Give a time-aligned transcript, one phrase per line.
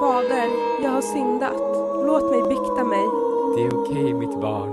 [0.00, 0.48] Fader,
[0.82, 1.56] jag har syndat.
[2.06, 3.06] Låt mig bikta mig.
[3.56, 4.70] Det är okej mitt barn.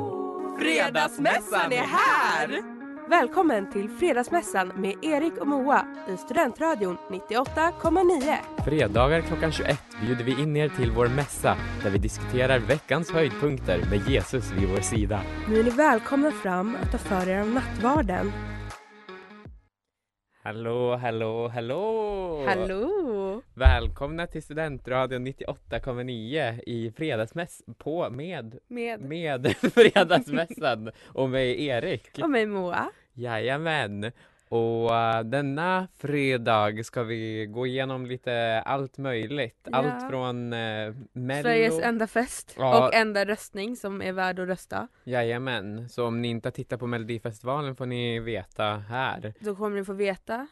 [0.59, 2.77] Fredagsmässan är här!
[3.09, 8.35] Välkommen till Fredagsmässan med Erik och Moa i Studentradion 98,9.
[8.65, 13.83] Fredagar klockan 21 bjuder vi in er till vår mässa där vi diskuterar veckans höjdpunkter
[13.89, 15.21] med Jesus vid vår sida.
[15.49, 18.31] Nu är ni välkomna fram att ta för er av nattvarden.
[20.47, 22.45] Hallå, hallå, hallå!
[22.47, 23.41] Hallå!
[23.53, 32.19] Välkomna till Studentradion 98,9 i fredagsmäss på med Med med fredagsmässan och med Erik.
[32.21, 32.89] och mig Moa.
[33.13, 34.11] Jajamän!
[34.49, 39.67] Och uh, denna fredag ska vi gå igenom lite allt möjligt.
[39.71, 39.77] Ja.
[39.77, 41.43] Allt från uh, Mello.
[41.43, 42.87] Sveriges enda fest Ja.
[42.87, 44.87] och enda röstning som är värd att rösta.
[45.03, 49.77] Jajamän, så om ni inte har tittat på Melodifestivalen får ni veta här Då kommer
[49.77, 50.47] ni få veta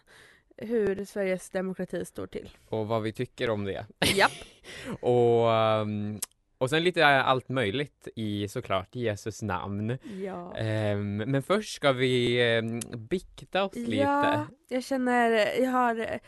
[0.58, 2.50] hur Sveriges demokrati står till.
[2.70, 3.86] och vad vi tycker om det.
[4.16, 4.32] Japp.
[5.02, 6.20] och, um,
[6.58, 9.98] och sen lite allt möjligt i såklart Jesus namn.
[10.24, 10.56] Ja.
[10.56, 13.96] Ehm, men först ska vi um, bikta oss lite.
[13.96, 16.20] Ja, jag känner, jag har,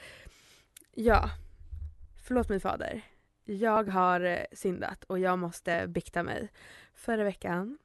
[0.96, 1.30] ja,
[2.28, 3.02] förlåt mig fader.
[3.46, 6.50] Jag har eh, syndat och jag måste bikta mig.
[6.94, 7.78] Förra veckan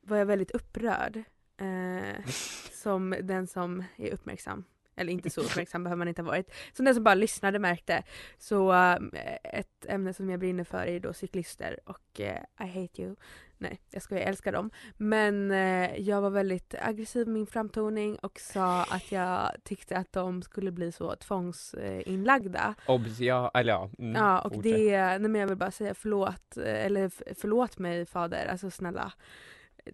[0.00, 1.22] var jag väldigt upprörd.
[1.56, 2.24] Eh,
[2.72, 4.64] som den som är uppmärksam.
[4.96, 6.52] Eller inte så uppmärksam behöver man inte ha varit.
[6.72, 8.02] Som den som bara lyssnade märkte.
[8.38, 8.98] Så eh,
[9.44, 13.16] ett ämne som jag brinner för är då cyklister och eh, I hate you.
[13.58, 14.70] Nej, jag skojar, jag älskar dem.
[14.96, 20.12] Men eh, jag var väldigt aggressiv med min framtoning och sa att jag tyckte att
[20.12, 22.74] de skulle bli så tvångsinlagda.
[22.86, 23.90] Obs, ja, eller ja.
[23.98, 24.72] Mm, ja, och fortsätt.
[24.72, 29.12] det, nej men jag vill bara säga förlåt, eller förlåt mig fader, alltså snälla.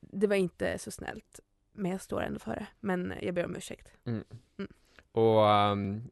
[0.01, 1.41] Det var inte så snällt.
[1.73, 2.67] Men jag står ändå för det.
[2.81, 3.93] Men jag ber om ursäkt.
[4.05, 4.25] Mm.
[4.59, 4.73] Mm.
[5.17, 6.03] Och um,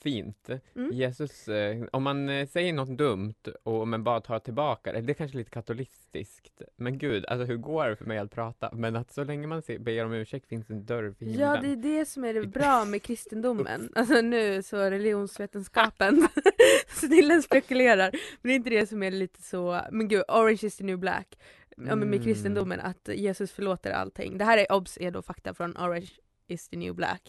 [0.00, 0.48] fint.
[0.76, 0.90] Mm.
[0.92, 5.12] Jesus, eh, om man eh, säger något dumt och men bara tar tillbaka det, det
[5.12, 6.62] är kanske lite katoliciskt.
[6.76, 8.70] Men gud, alltså hur går det för mig att prata?
[8.72, 11.40] Men att så länge man se- ber om ursäkt finns en dörr för himlen.
[11.48, 13.92] Ja, det är det som är det bra med kristendomen.
[13.94, 16.28] Alltså nu så religionsvetenskapen.
[16.88, 18.10] Snillen spekulerar.
[18.12, 20.98] Men det är inte det som är lite så, men gud, orange is the new
[20.98, 21.38] black.
[21.76, 22.22] Ja, men med Mm.
[22.24, 24.38] kristendomen, att Jesus förlåter allting.
[24.38, 26.08] Det här är obs, är då fakta från orange
[26.48, 27.22] is the new black.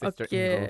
[0.00, 0.68] Syster Och, eh,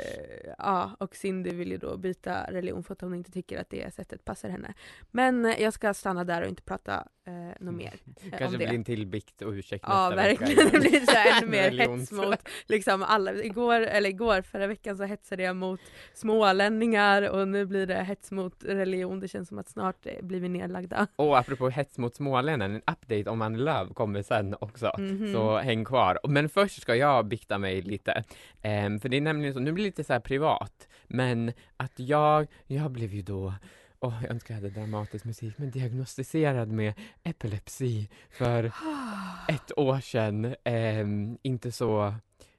[0.58, 3.94] ja, och Cindy vill ju då byta religion för att hon inte tycker att det
[3.94, 4.74] sättet passar henne.
[5.10, 7.32] Men eh, jag ska stanna där och inte prata eh,
[7.64, 7.86] något mer.
[8.22, 8.58] eh, Kanske om det.
[8.58, 12.48] blir en till bikt och ursäkt Ja verkligen, det blir så ännu mer hets mot
[12.66, 13.34] liksom alla.
[13.34, 15.80] Igår, eller igår, förra veckan så hetsade jag mot
[16.14, 19.20] smålänningar och nu blir det hets mot religion.
[19.20, 21.06] Det känns som att snart eh, blir vi nedlagda.
[21.16, 24.92] Och apropå hets mot småländaren, en update om Annie Lööf kommer sen också.
[24.98, 25.32] Mhm.
[25.32, 26.18] Så häng kvar.
[26.28, 28.22] Men först ska jag bikta mig lite.
[28.62, 31.92] Ehm, för det är nämligen så, nu blir det lite så här privat, men att
[31.96, 33.54] jag, jag blev ju då
[34.00, 38.64] Åh, jag önskar jag hade dramatisk musik, men diagnostiserad med epilepsi för
[39.48, 40.54] ett år sedan.
[40.64, 42.14] Ehm, inte så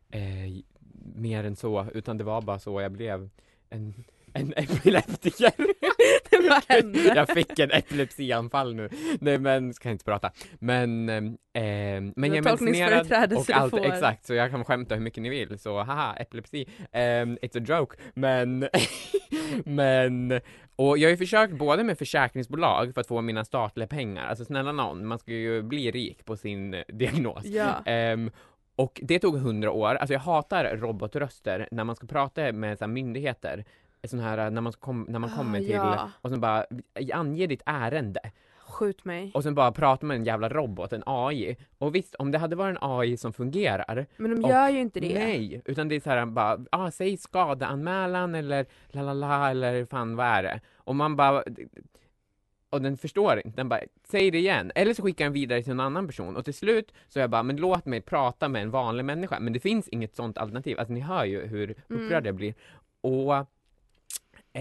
[0.10, 0.64] eh,
[1.16, 3.30] mer än så, utan det var bara så jag blev
[3.70, 4.04] en,
[4.36, 5.54] en epileptiker.
[7.16, 8.90] Jag fick en epilepsianfall nu.
[9.20, 10.32] Nej men, ska inte prata.
[10.60, 13.86] Men, ehm, men jag är medicinerad och allt, får.
[13.86, 17.64] exakt, så jag kan skämta hur mycket ni vill, så haha, epilepsi, Ehm, it's a
[17.68, 18.68] joke, men,
[19.66, 20.40] men,
[20.76, 24.46] och jag har ju försökt både med försäkringsbolag för att få mina statliga pengar, alltså
[24.46, 27.46] snälla någon, man ska ju bli rik på sin eh, diagnos.
[27.46, 27.84] Ja.
[27.86, 28.32] Ehm,
[28.76, 32.86] och det tog hundra år, alltså jag hatar robotröster när man ska prata med så
[32.86, 33.66] här, myndigheter,
[34.08, 36.10] sån här när man, kom, när man Ah, kommer till, ja.
[36.22, 36.66] och så bara,
[37.14, 38.20] ange ditt ärende.
[38.68, 39.32] skjut mig.
[39.34, 41.58] och sen bara pratar med en jävla robot, en AI.
[41.78, 44.80] Och visst, om det hade varit en AI som fungerar, Men de och- gör ju
[44.80, 45.14] inte det.
[45.14, 49.86] nej, utan det är så här bara, ah, säg skadeanmälan eller la la la eller
[49.86, 50.62] fan vad är det?
[50.78, 51.44] Och man bara,
[52.70, 55.72] och den förstår inte, den bara, säg det igen, eller så skickar den vidare till
[55.72, 58.62] en annan person och till slut så är jag bara, men låt mig prata med
[58.62, 62.12] en vanlig människa, men det finns inget sånt alternativ, alltså ni hör ju hur upprörd
[62.12, 62.26] Mm.
[62.26, 62.54] jag blir.
[63.02, 63.48] Och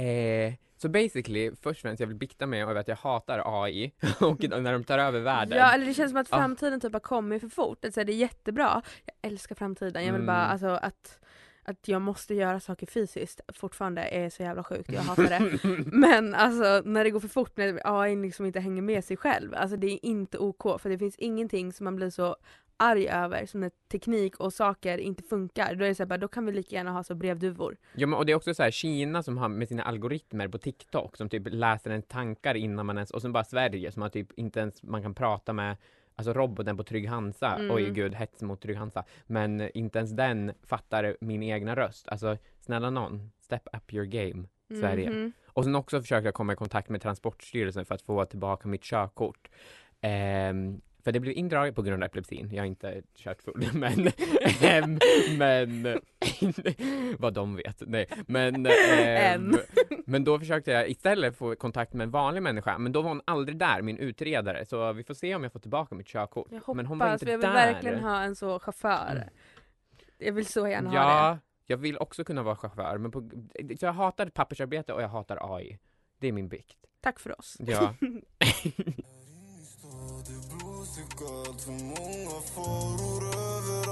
[0.00, 3.93] eh, så basically, först och främst jag vill bikta mig över att jag hatar AI
[4.20, 5.58] och när de tar över världen.
[5.58, 7.85] Ja, eller det känns som att framtiden typ har kommit för fort.
[7.85, 8.82] Alltså, det är jättebra.
[9.05, 10.05] Jag älskar framtiden.
[10.06, 10.50] Jag vill bara Mm.
[10.50, 11.19] alltså att,
[11.64, 14.93] att jag måste göra saker fysiskt fortfarande är så jävla sjukt.
[14.93, 15.58] Jag hatar det.
[15.93, 19.55] Men alltså när det går för fort, när AI liksom inte hänger med sig själv.
[19.55, 20.81] Alltså det är inte OK.
[20.81, 22.37] För det finns ingenting som man blir så
[22.76, 25.75] arg över som när teknik och saker inte funkar.
[25.75, 27.76] Då är det så här, bara, då kan vi lika gärna ha så brevduvor.
[27.94, 30.58] Ja, men, och det är också så här Kina som har med sina algoritmer på
[30.58, 34.08] TikTok som typ läser ens tankar innan man ens, och sen bara Sverige som har
[34.08, 35.76] typ inte ens man kan prata med
[36.16, 37.70] Alltså roboten på Trygg Hansa, Mm.
[37.70, 42.08] oj gud hets mot Trygg Hansa, men inte ens den fattar min egna röst.
[42.08, 44.44] Alltså snälla någon, step up your game,
[44.81, 45.11] Sverige.
[45.11, 45.32] Mhm.
[45.46, 48.82] Och sen också försökte jag komma i kontakt med Transportstyrelsen för att få tillbaka mitt
[48.82, 49.50] körkort.
[50.00, 52.51] Ehm, för det blev indraget på grund av epilepsin.
[52.53, 54.11] Jag har inte kört full, men,
[54.61, 54.99] ehm,
[55.39, 55.99] men
[57.19, 57.83] vad de vet.
[57.87, 58.67] Nej, men,
[58.97, 59.59] ehm, Än.
[60.06, 63.23] men då försökte jag istället få kontakt med en vanlig människa, men då var hon
[63.25, 64.67] aldrig där, min utredare.
[64.67, 66.47] Så vi får se om jag får tillbaka mitt körkort.
[66.51, 67.53] Jag hoppas, men hon var inte jag vill där.
[67.53, 69.17] verkligen ha en så chaufför.
[69.17, 69.29] Mm.
[70.19, 71.03] Jag vill så gärna ha det.
[71.03, 73.31] Ja, jag vill också kunna vara chaufför, men på,
[73.81, 75.79] jag hatar pappersarbete och jag hatar AI.
[76.19, 76.79] Det är min bikt.
[77.00, 77.57] Tack för oss.
[77.61, 77.95] Ja.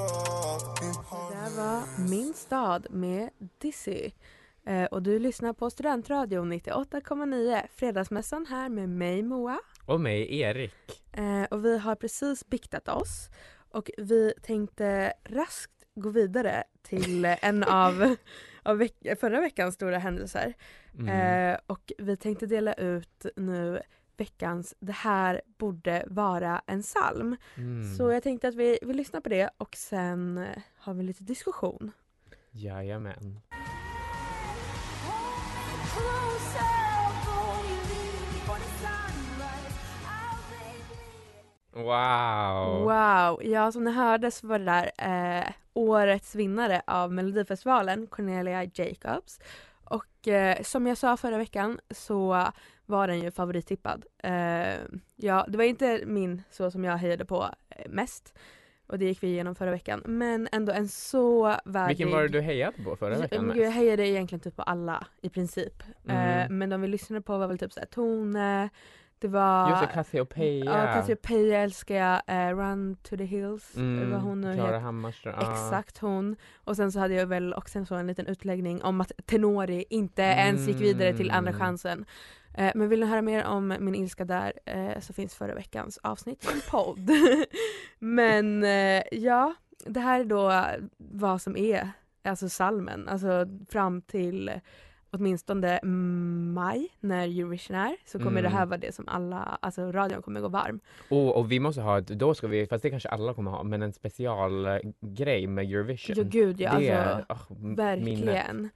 [0.02, 4.10] Det där var Min stad med Dizzy.
[4.66, 9.58] Eh, och du lyssnar på Studentradion 98,9 Fredagsmässan här med mig Moa.
[9.86, 10.74] och mig, Erik.
[11.12, 13.28] Eh, och vi har precis biktat oss
[13.70, 18.16] och vi tänkte raskt gå vidare till en av,
[18.62, 20.54] av veck- förra veckans stora händelser.
[20.98, 21.08] Mm.
[21.52, 23.82] Eh, och vi tänkte dela ut nu
[24.16, 27.36] veckans Det här borde vara en psalm.
[27.56, 27.94] Mm.
[27.94, 31.24] Så jag tänkte att vi, vi lyssnar på det och sen eh, har vi lite
[31.24, 31.92] diskussion.
[32.50, 33.40] Jajamän.
[41.74, 42.82] Wow!
[42.84, 43.42] Wow!
[43.42, 44.90] Ja, som ni hörde så var det där
[45.38, 45.44] eh,
[45.74, 49.40] årets vinnare av Melodifestivalen, Cornelia Jacobs.
[50.22, 52.46] Och eh, som jag sa förra veckan så
[52.86, 54.04] var den ju favorittippad.
[54.18, 54.80] Eh,
[55.16, 58.38] ja, det var inte min så som jag hejade på eh, mest.
[58.86, 60.02] Och det gick vi igenom förra veckan.
[60.04, 61.88] Men ändå en så värdig...
[61.96, 63.76] Vilken var det du hejade på förra veckan gud, Jag mest?
[63.76, 65.82] hejade egentligen typ på alla i princip.
[66.08, 66.38] Mm.
[66.40, 68.68] Eh, men de vi lyssnade på var väl typ såhär Tone,
[69.22, 70.64] det var Just det, Cassiopeia.
[70.64, 72.22] Ja, Cassiopeia älskar jag.
[72.26, 74.78] Eh, Run to the hills Mm, var hon nu heter.
[74.78, 75.34] Hammarström.
[75.38, 76.36] Exakt hon.
[76.64, 79.84] Och sen så hade jag väl också en, så en liten utläggning om att Tenori
[79.90, 81.60] inte ens gick vidare till andra Mm.
[81.60, 82.04] chansen.
[82.54, 85.98] Eh, men vill ni höra mer om min ilska där eh, så finns förra veckans
[86.02, 87.10] avsnitt som podd.
[87.98, 89.54] men eh, ja,
[89.86, 90.64] det här är då
[90.98, 91.90] vad som är
[92.24, 94.50] alltså salmen, alltså fram till
[95.12, 95.80] åtminstone
[96.54, 98.42] maj när Eurovision är så kommer Mm.
[98.42, 100.80] det här vara det som alla, alltså radion kommer gå varm.
[101.10, 103.62] Oh, och vi måste ha ett, då ska vi, fast det kanske alla kommer ha,
[103.62, 106.16] men en specialgrej med Eurovision.
[106.18, 106.90] Ja gud ja, det
[107.28, 108.70] alltså oh, verkligen.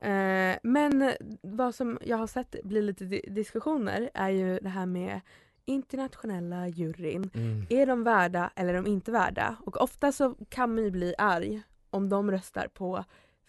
[0.00, 1.12] Eh, men
[1.42, 5.20] vad som jag har sett blir lite di- diskussioner är ju det här med
[5.64, 7.30] internationella juryn.
[7.34, 7.66] Mm.
[7.70, 9.56] Är de värda eller är de inte värda?
[9.66, 13.04] Och ofta så kan man ju bli arg om de röstar på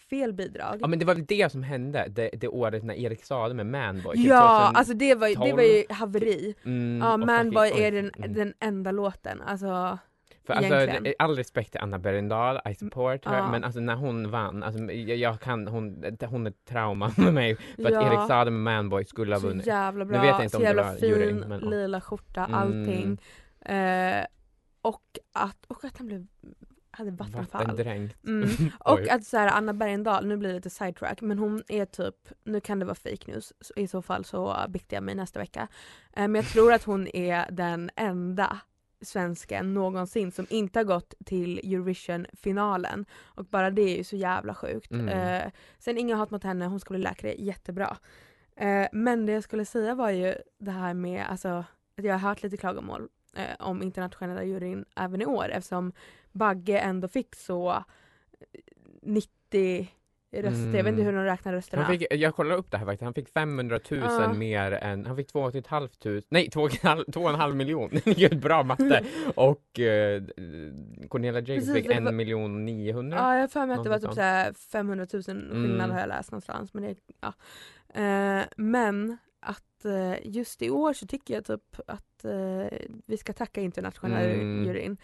[0.09, 0.77] fel bidrag.
[0.81, 3.65] Ja men det var väl det som hände det, det året när Erik Sade med
[3.65, 4.15] Manboy.
[4.15, 6.55] typ Ja, 2000 alltså det var, ju- det var ju haveri.
[6.65, 8.33] mm, Ja, Manboy är den, mm.
[8.33, 9.41] den enda låten.
[9.41, 9.97] Alltså,
[10.45, 11.03] För alltså, egentligen.
[11.03, 13.51] det- all respekt till Anna Bergendahl, I support her, Ja.
[13.51, 17.55] men alltså när hon vann, alltså, jag, jag kan, hon, hon är trauma med mig
[17.55, 18.07] för att Ja.
[18.19, 19.65] Erik Sade med Manboy skulle ha så vunnit.
[19.67, 22.45] jävla bra, vet jag inte så om det jävla var fin juryn, men, lila skjorta,
[22.45, 22.53] Mm.
[22.55, 23.17] allting.
[23.65, 24.25] Eh,
[24.81, 25.01] och,
[25.33, 26.25] att, och att han blev,
[26.99, 27.67] hade vattenfall.
[27.67, 28.25] Vattendränkt.
[28.27, 28.49] Mm.
[28.79, 32.15] Och att så här, Anna Bergendahl, nu blir det lite sidetrack, men hon är typ,
[32.43, 35.67] nu kan det vara fake news, i så fall så biktar jag mig nästa vecka.
[36.13, 38.59] Eh, men jag tror att hon är den enda
[39.01, 43.05] svensken någonsin som inte har gått till Eurovision-finalen.
[43.23, 44.91] Och bara det är ju så jävla sjukt.
[44.91, 45.07] Mm.
[45.07, 47.97] Eh, sen inga hat mot henne, hon ska bli läkare, jättebra.
[48.55, 51.65] Eh, men det jag skulle säga var ju det här med, alltså,
[51.97, 55.93] att jag har hört lite klagomål eh, om internationella juryn även i år eftersom
[56.31, 57.83] Bagge ändå fick så
[59.01, 59.87] 90
[60.31, 60.75] i röster.
[60.77, 61.83] Jag vet inte hur de räknar rösterna.
[61.83, 64.33] Han fick, jag kollade upp det här faktiskt, han fick 500 000 Ja.
[64.33, 65.89] mer än, han fick 2 500,
[66.29, 69.03] nej 2,5 miljon, Gud bra matte!
[69.35, 70.23] Och eh,
[71.09, 73.17] Cornelia Jacobs fick det 1 var- miljon 900.
[73.17, 74.15] Ja, jag har för mig att det var typ sånt.
[74.15, 75.91] såhär 500 000 skillnad Mm.
[75.91, 76.73] har jag läst någonstans.
[76.73, 77.33] Men, det, ja.
[78.01, 83.33] eh, men att eh, just i år så tycker jag typ att eh, vi ska
[83.33, 84.65] tacka internationella Mm.
[84.65, 84.97] juryn.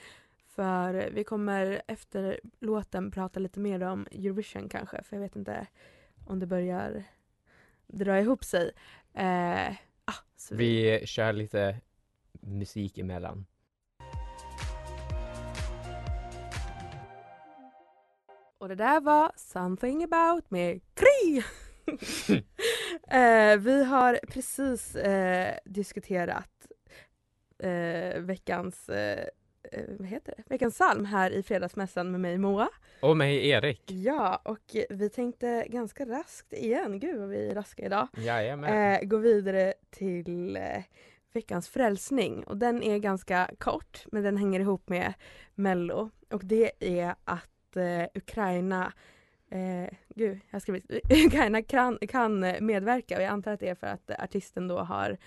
[0.55, 5.03] För vi kommer efter låten prata lite mer om Eurovision kanske.
[5.03, 5.67] För jag vet inte
[6.25, 7.03] om det börjar
[7.87, 8.71] dra ihop sig.
[9.13, 9.69] Eh,
[10.05, 10.21] ah,
[10.51, 10.55] vi,
[10.99, 11.81] Vi kör lite
[12.41, 13.45] musik emellan.
[18.65, 21.43] och det där var Something about med Kry!
[23.07, 26.67] eh, vi har precis eh, diskuterat
[27.59, 29.25] eh, veckans eh,
[29.99, 30.43] vad heter det?
[30.47, 32.69] Veckans psalm här i Fredagsmässan med mig Moa.
[32.99, 33.91] Och mig Erik.
[33.91, 38.93] Ja, och vi tänkte ganska raskt igen, gud vad vi är raska idag, Jajamän.
[38.93, 40.83] eh, gå vidare till eh,
[41.33, 42.43] veckans frälsning.
[42.43, 45.13] Och den är ganska kort, men den hänger ihop med
[45.55, 46.09] Mello.
[46.31, 48.93] Och det är att eh, Ukraina
[49.49, 50.91] Eh, gud, jag har skrivit
[51.25, 55.09] Ukraina kan, kan medverka och jag antar att det är för att artisten då har
[55.09, 55.17] eh,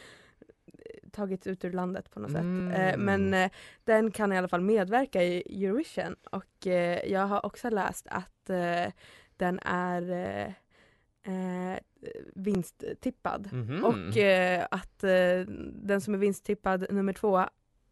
[1.13, 2.41] tagits ut ur landet på något sätt.
[2.41, 3.01] Eh, Mm.
[3.01, 3.51] men eh,
[3.85, 8.51] den kan i alla fall medverka i Eurovision och eh, jag har också läst att
[8.51, 8.93] eh,
[9.37, 10.47] den är eh,
[11.35, 11.79] eh,
[12.35, 13.49] vinsttippad.
[13.53, 13.85] Mhm.
[13.85, 14.99] Och eh, att
[15.73, 17.45] den som är vinsttippad nummer två,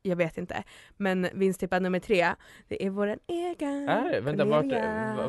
[0.09, 0.63] jag vet inte,
[0.97, 2.29] men vinsttippad nummer tre,
[2.69, 4.21] det är vår egen är det?
[4.21, 4.65] Vänta, vart,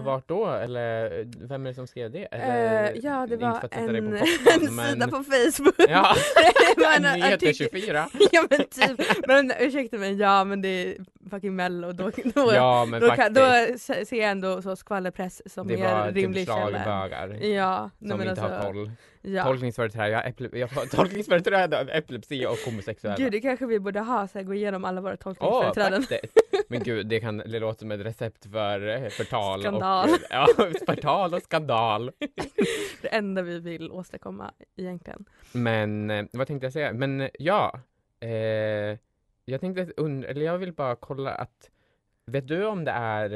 [0.05, 0.47] vart då?
[0.47, 1.09] Eller
[1.47, 2.25] vem är det som skrev det?
[2.25, 5.75] Eller, Eh, ja, det var en, på pottan, en men- sida på Facebook.
[5.89, 6.15] Ja,
[6.75, 7.53] det var Nyheter artikel.
[7.55, 8.07] 24.
[8.31, 10.95] ja men typ, men ursäkta mig, ja men det är
[11.29, 13.41] fucking mello, då, då, Ja, men då, kan, då
[13.77, 16.83] se- ser jag ändå så skvallerpress som det är var rimlig typ källa.
[16.83, 17.45] schlagerbögar.
[17.47, 18.91] Ja, nej, Som men inte alltså, har koll.
[19.21, 19.43] Ja.
[19.43, 23.17] Tolkningsföreträde, jag har, jag tolkningsföreträde, epilepsi och homosexuella.
[23.17, 26.03] Gud det kanske vi borde ha, så här, gå igenom alla våra tolkningsföreträden.
[26.03, 26.33] faktiskt!
[26.67, 30.09] Men gud, det, kan, det låter som ett recept för eh, förtal Skandal.
[30.09, 30.17] och...
[30.29, 30.47] Ja,
[30.85, 32.11] förtal och skandal.
[33.01, 35.25] det enda vi vill åstadkomma egentligen.
[35.51, 36.93] Men eh, vad tänkte jag säga?
[36.93, 37.79] Men eh, ja,
[38.19, 38.29] eh,
[39.45, 39.81] jag tänkte
[40.27, 41.69] eller jag vill bara kolla att
[42.31, 43.33] Vet du om det är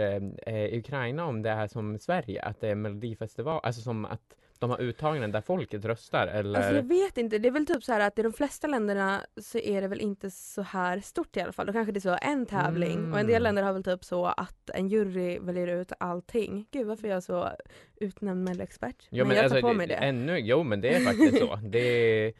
[0.47, 4.35] eh, i Ukraina om det är som Sverige, att det är melodifestival, alltså som att
[4.61, 6.59] de har uttagningen där folket röstar eller?
[6.59, 9.21] Alltså jag vet inte, det är väl typ så här att i de flesta länderna
[9.41, 11.65] så är det väl inte så här stort i alla fall.
[11.65, 13.43] Då kanske det är så en tävling och en del Mm.
[13.43, 16.65] länder har väl typ så att en jury väljer ut allting.
[16.71, 17.49] Gud varför är jag så
[17.95, 19.07] utnämnd melloexpert?
[19.09, 19.93] Jo, men jag tar alltså, på mig det.
[19.95, 21.55] Ännu, jo men det är faktiskt så.
[21.63, 22.33] Det är,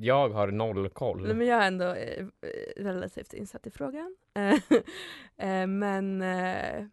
[0.00, 1.22] jag har noll koll.
[1.22, 2.26] Nej, men jag är ändå eh,
[2.76, 4.16] relativt insatt i frågan.
[5.38, 6.86] Eh, men eh,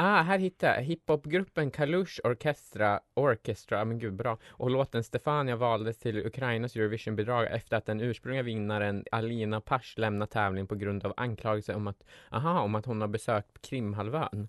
[0.00, 4.38] Ah, här hittar jag hiphopgruppen Kalush Orchestra, Orchestra, men gud bra.
[4.48, 10.30] Och låten Stefania valdes till Ukrainas Eurovision-bidrag efter att den ursprungliga vinnaren Alina Pash lämnat
[10.30, 14.48] tävlingen på grund av anklagelser om att, aha, om att hon har besökt Krimhalvön.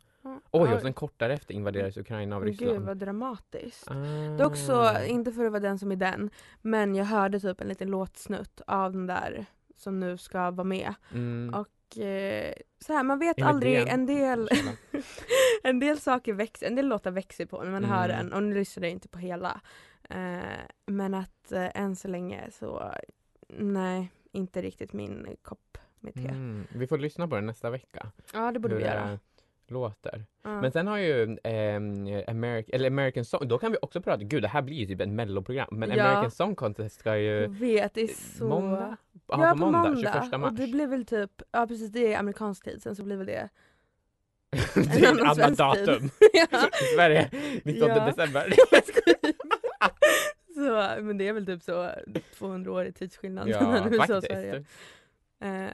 [0.51, 2.85] Oj, och sen kort därefter invaderades Ukraina av Gud Ryssland.
[2.85, 3.91] vad dramatiskt.
[3.91, 4.38] Ah.
[4.38, 6.29] Dock så, inte för att vara den som är den,
[6.61, 9.45] men jag hörde typ en liten låtsnutt av den där
[9.77, 10.93] som nu ska vara med.
[11.13, 11.53] Mm.
[11.53, 13.88] Och eh, så här, man vet aldrig, DN.
[13.88, 14.49] en del,
[15.63, 18.17] en del saker växer, en del låtar växer på när man hör Mm.
[18.17, 19.61] den och nu lyssnar jag inte på hela.
[20.09, 20.39] Eh,
[20.85, 22.91] men att eh, än så länge så,
[23.57, 26.27] nej, inte riktigt min kopp med te.
[26.27, 26.63] Mm.
[26.75, 28.11] Vi får lyssna på den nästa vecka.
[28.33, 29.19] Ja det borde hur vi göra.
[29.71, 30.25] Låter.
[30.43, 30.61] Ja.
[30.61, 34.41] Men sen har ju ehm, American, eller American Song, då kan vi också prata, gud
[34.41, 36.03] det här blir ju typ ett melloprogram, men Ja.
[36.03, 38.47] American Song Contest ska jag ju vet, det är så...
[38.47, 38.97] måndag?
[39.27, 39.95] Ja, på måndag.
[39.95, 40.51] 21 mars.
[40.51, 43.27] Och det blir väl typ, ja precis det är amerikansk tid, sen så blir väl
[43.27, 43.49] det
[44.73, 46.09] det är ett annat datum.
[46.33, 46.69] ja.
[46.81, 47.29] I Sverige,
[47.63, 48.05] 19 Ja.
[48.05, 48.53] december.
[48.71, 48.83] Jag
[50.53, 51.91] så, men det är väl typ så
[52.38, 54.27] 200 år i tidsskillnad ja, faktiskt.
[54.27, 54.63] Sverige.
[55.41, 55.69] Eh,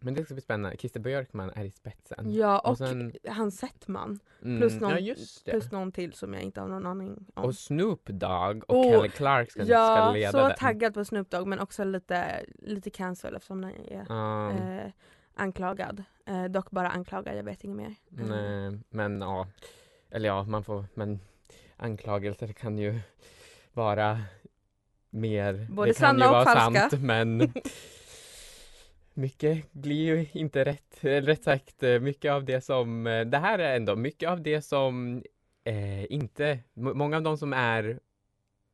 [0.00, 0.76] Men det ska bli spännande.
[0.76, 2.32] Christer Björkman är i spetsen.
[2.34, 4.20] ja, och, Och sen- han Settman.
[4.42, 5.14] Mm, Plus, någon, ja,
[5.44, 7.44] plus någon till som jag inte har någon aning om.
[7.44, 10.56] Och Snoop Dogg och Oh, Kelly Clarkson ska ja, leda så den.
[10.58, 14.90] taggad på Snoop Dogg men också lite, lite cancel eftersom han är Ja, eh,
[15.34, 16.04] anklagad.
[16.26, 17.94] Eh, dock bara anklagad, jag vet inget mer.
[18.18, 19.46] Eh, nej, men ja,
[20.10, 21.20] eller ja, man får, men
[21.76, 23.00] anklagelser kan ju
[23.72, 24.20] vara
[25.10, 26.88] mer, Både det kan ju sanna och falska.
[26.90, 27.38] sant men
[29.18, 33.38] mycket blir ju inte rätt, eller rätt sagt eh, mycket av det som, eh, det
[33.38, 35.22] här är ändå mycket av det som
[35.64, 38.00] eh, inte, många av de som är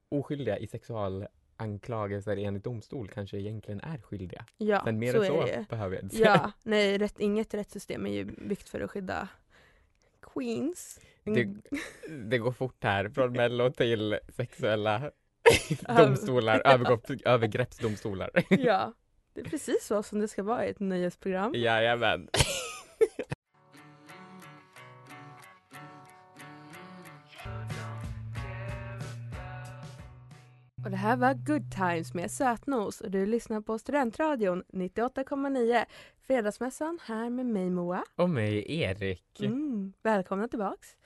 [0.08, 4.44] oskyldiga i sexualanklagelser enligt domstol kanske egentligen är skyldiga.
[4.56, 7.54] Ja, Men mer så än är så det behöver jag inte Ja, nej, rätt, inget
[7.54, 9.28] rättssystem är ju byggt för att skydda
[10.20, 11.00] queens.
[11.24, 11.54] Det,
[12.24, 15.10] det går fort här från mello till sexuella
[15.96, 18.30] domstolar, övergrepp, övergreppsdomstolar.
[18.48, 18.92] Ja,
[19.34, 21.52] det är precis så som det ska vara i ett nöjesprogram.
[21.54, 22.28] Jajamän.
[30.84, 35.84] Och det här var Good Times med Sötnos och du lyssnar på Studentradion 98,9
[36.26, 38.04] Fredagsmässan här med mig Moa.
[38.16, 39.40] Och mig Erik.
[39.40, 40.96] Mm, välkomna tillbaks.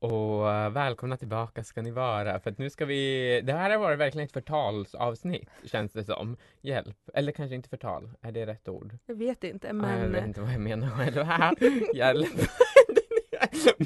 [0.00, 3.78] Och eh, välkomna tillbaka ska ni vara för att nu ska vi, det här har
[3.78, 6.36] varit verkligen ett förtalsavsnitt känns det som.
[6.60, 8.98] Hjälp, eller kanske inte förtal, är det rätt ord?
[9.06, 11.82] Jag vet inte Ja, jag men vet inte vad jag menar själv.
[11.94, 12.28] Hjälp.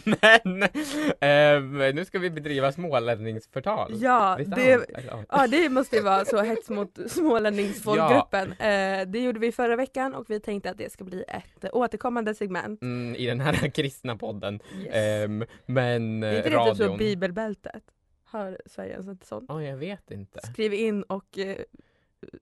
[0.04, 0.62] Men
[1.20, 3.92] ehm, nu ska vi bedriva smålänningsförtal.
[3.94, 4.82] ja, Visst är det, han?
[4.94, 5.24] Eller, ja.
[5.28, 8.52] ja, det måste ju vara så hets mot smålänningsfolkgruppen.
[8.52, 12.34] Eh, det gjorde vi förra veckan och vi tänkte att det ska bli ett återkommande
[12.34, 12.82] segment.
[12.82, 14.60] Mm, I den här kristna podden.
[14.82, 14.94] Yes.
[14.94, 16.98] Ehm, men är eh, inte det typ så radion.
[16.98, 17.82] bibelbältet?
[18.24, 19.44] Har Sverige ens ett sånt?
[19.48, 20.40] Ja, jag vet inte.
[20.52, 21.38] Skriv in och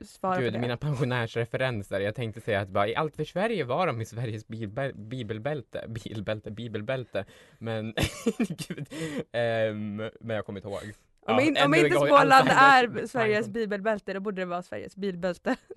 [0.01, 0.59] svara på Gud, det.
[0.59, 2.01] mina pensionärsreferenser.
[2.01, 5.85] Jag tänkte säga att bara, i Allt för Sverige var de i Sveriges bilbäl- bibelbälte.
[5.89, 7.25] Bilbälte, bibelbälte.
[7.59, 7.95] Men
[8.39, 8.87] gud.
[9.33, 10.95] Ehm, men jag kommer inte ihåg.
[11.27, 15.57] Om, Ja, in, om inte Småland är Sveriges bibelbälte då borde det vara Sveriges bilbälte.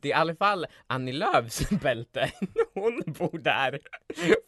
[0.00, 2.30] Det är i alla fall Annie Lööfs bälte.
[2.74, 3.78] Hon bor där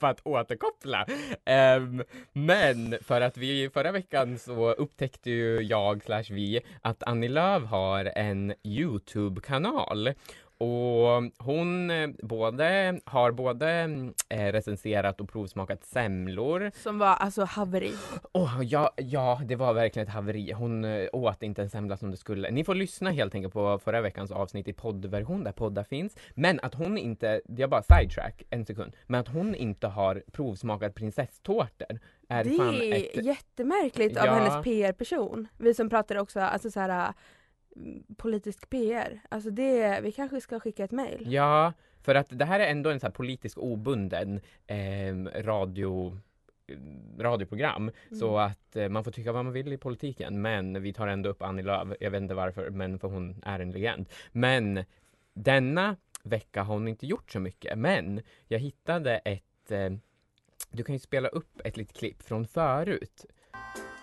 [0.00, 1.06] för att återkoppla.
[1.44, 7.28] Ehm, men för att vi förra veckan så upptäckte ju jag slash vi att Annie
[7.28, 10.12] Lööf har en Youtube-kanal.
[10.62, 13.68] Och hon eh, både, har både
[14.28, 16.70] eh, recenserat och provsmakat semlor.
[16.74, 17.92] Som var alltså haveri.
[18.32, 20.52] Åh, ja, ja, det var verkligen ett haveri.
[20.52, 22.50] Hon eh, åt inte en semla som det skulle.
[22.50, 26.16] Ni får lyssna helt enkelt på förra veckans avsnitt i poddversion där poddar finns.
[26.34, 30.94] Men att hon inte, jag bara sidetrack en sekund, men att hon inte har provsmakat
[30.94, 33.24] prinsesstårtor är Det fan är ett...
[33.24, 34.32] jättemärkligt av Ja.
[34.32, 35.48] hennes PR-person.
[35.58, 37.12] Vi som pratar också alltså så här
[38.16, 39.20] politisk PR.
[39.28, 41.32] Alltså det, vi kanske ska skicka ett mejl.
[41.32, 46.18] Ja, för att det här är ändå en så här politisk obunden ehm, radio
[47.18, 48.50] radioprogram så Mm.
[48.50, 51.42] att eh, man får tycka vad man vill i politiken men vi tar ändå upp
[51.42, 51.88] Annie Lööf.
[52.00, 54.08] Jag vet inte varför men för hon är en legend.
[54.32, 54.84] Men
[55.34, 59.90] denna vecka har hon inte gjort så mycket men jag hittade ett eh,
[60.70, 63.26] du kan ju spela upp ett litet klipp från förut.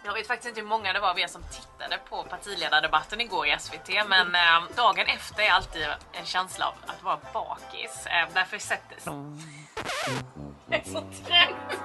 [0.10, 3.48] Jag vet faktiskt inte hur många det var av er som tittade på partiledardebatten igår
[3.48, 8.06] i SVT men eh, dagen efter är alltid en känsla av att vara bakis.
[8.06, 8.98] Eh, därför sätter
[10.69, 11.80] Jag är så trött!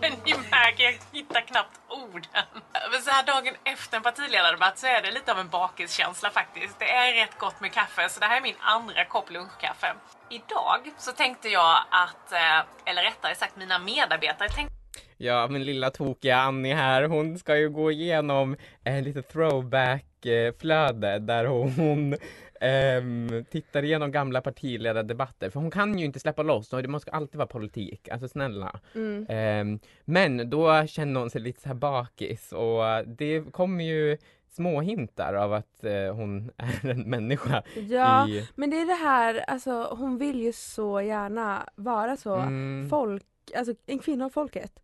[0.00, 2.44] Men ni märker, jag hittar knappt orden.
[2.90, 6.78] Men så här dagen efter en partiledardebatt så är det lite av en bakiskänsla faktiskt.
[6.78, 9.94] Det är rätt gott med kaffe så det här är min andra kopp lunchkaffe.
[10.30, 14.83] Idag så tänkte jag att, eh, eller rättare sagt mina medarbetare tänkte
[15.16, 21.44] Ja, men lilla tokiga Annie här, hon ska ju gå igenom en lite throwback-flöde där
[21.44, 22.16] hon
[22.60, 25.50] ehm, tittar igenom gamla partiledardebatter.
[25.50, 28.08] För hon kan ju inte släppa loss, och det måste alltid vara politik.
[28.08, 28.80] Alltså snälla.
[28.94, 29.26] Mm.
[29.28, 34.18] Ehm, men då känner hon sig lite så här bakis och det kommer ju
[34.50, 38.48] små hintar av att eh, hon är en människa Ja, i...
[38.54, 42.88] men det är det här, alltså hon vill ju så gärna vara så Mm.
[42.90, 43.22] folk,
[43.56, 44.80] alltså en kvinna av folket.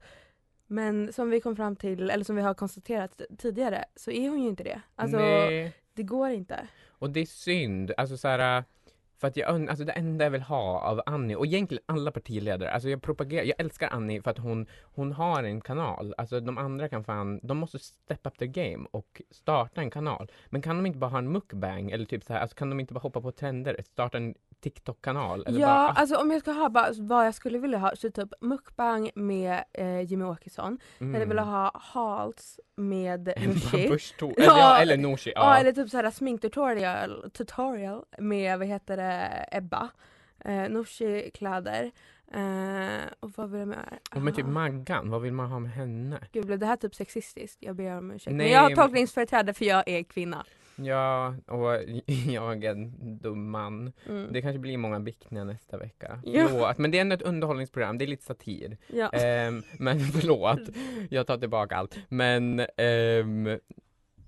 [0.66, 4.42] Men som vi kom fram till, eller som vi har konstaterat tidigare, så är hon
[4.42, 4.81] ju inte det.
[4.96, 5.73] Alltså Nej.
[5.94, 6.68] det går inte.
[6.88, 8.64] Och det är synd, alltså så här,
[9.20, 12.70] för att jag, alltså det enda jag vill ha av Annie, och egentligen alla partiledare,
[12.70, 16.59] alltså jag propagerar, jag älskar Annie för att hon, hon har en kanal, alltså de
[16.59, 20.31] andra kan fan, de måste step up their game och starta en kanal.
[20.46, 22.81] Men kan de inte bara ha en mukbang eller typ så här, alltså kan de
[22.81, 25.44] inte bara hoppa på trender, starta en TikTok-kanal?
[25.46, 28.11] Ja, bara, ah, alltså om jag ska ha bara vad jag skulle vilja ha, så
[28.11, 30.79] typ mukbang med eh, Jimmy Åkesson.
[30.99, 31.12] mm.
[31.14, 33.99] Jag hade velat ha hals med Nooshi.
[34.20, 35.40] Ja, eller, ja, eller Nooshi, Ja.
[35.55, 35.57] ja.
[35.61, 39.88] eller typ såhär sminktutorial tutorial med vad heter det, Ebba.
[40.44, 41.90] Eh, Nooshi-kläder.
[42.35, 43.99] Eh, och vad vill jag mer?
[44.14, 44.49] Och med typ Ah.
[44.49, 46.18] Maggan, vad vill man ha med henne?
[46.33, 47.57] Gud blev det här typ sexistiskt?
[47.61, 48.37] Jag ber om ursäkt.
[48.37, 50.44] Nej, men jag har tolkningsföreträde för jag är kvinna.
[50.85, 51.71] Ja, och
[52.27, 53.93] jag är en dum man.
[54.09, 54.33] Mm.
[54.33, 56.21] Det kanske blir många bickningar nästa vecka.
[56.25, 56.49] Ja.
[56.49, 58.77] Förlåt, men det är ändå ett underhållningsprogram, det är lite satir.
[58.87, 59.11] Ja.
[59.11, 60.61] Ehm, men förlåt,
[61.11, 61.99] jag tar tillbaka allt.
[62.09, 63.59] Men ehm,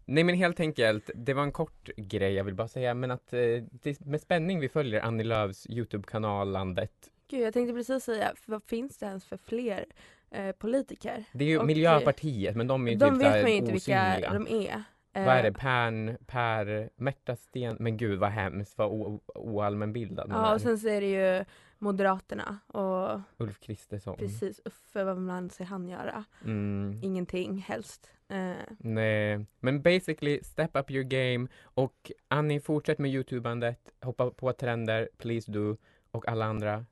[0.05, 3.33] Nej men helt enkelt, det var en kort grej jag vill bara säga men att
[3.33, 3.41] eh,
[3.83, 6.93] det, med spänning vi följer Annie Lööfs Youtube-kanal landet.
[7.29, 9.85] Gud jag tänkte precis säga, vad finns det ens för fler
[10.31, 11.25] eh, politiker?
[11.33, 13.73] Det är ju Och, Miljöpartiet men de är ju De typ vet man ju inte
[13.73, 14.33] vilka osynliga.
[14.33, 14.83] de är.
[15.13, 15.53] Eh, Vad är det?
[15.53, 18.89] Per, per Märta Sten, men gud vad hemskt, vad
[19.35, 21.45] oallmänbildad Ja och sen så är det ju
[21.79, 24.17] Moderaterna och Ulf Kristersson.
[24.17, 26.25] precis Uffe, vad man anser han göra?
[26.45, 27.01] Mm.
[27.03, 28.11] Ingenting helst.
[28.29, 34.53] Eh, Nej, men basically step up your game och Annie fortsätt med youtubandet, hoppa på
[34.53, 35.77] trender, please do
[36.11, 36.87] och alla andra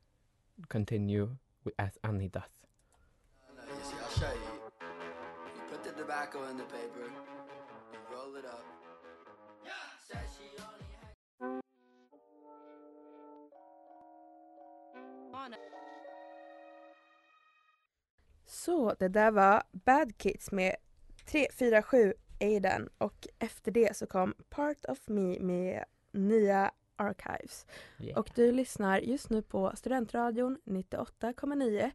[0.67, 1.35] continue
[1.77, 2.43] as Annie does.
[18.45, 20.75] Så det där var Bad Kids med
[21.25, 27.65] 347 Aiden och efter det så kom Part of Me med nya Archives.
[27.99, 28.19] Yeah.
[28.19, 31.91] Och du lyssnar just nu på Studentradion 98,9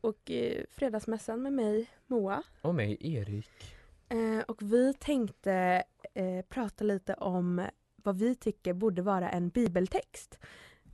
[0.00, 2.42] och eh, Fredagsmässan med mig Moa.
[2.62, 3.76] Och mig, Erik.
[4.08, 5.82] Eh, och vi tänkte
[6.14, 7.66] eh, prata lite om
[7.96, 10.38] vad vi tycker borde vara en bibeltext.